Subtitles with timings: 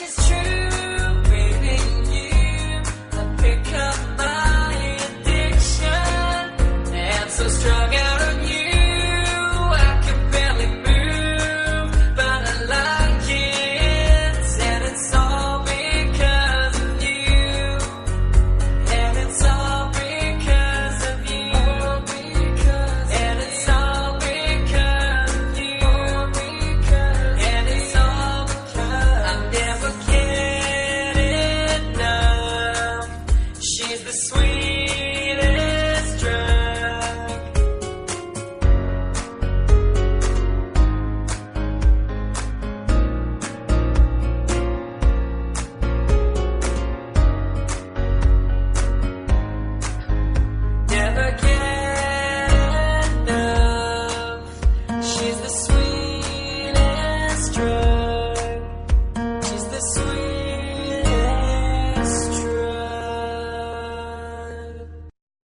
[0.00, 0.21] Which